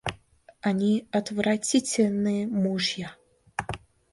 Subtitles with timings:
[0.61, 3.15] Они отвратительные мужья.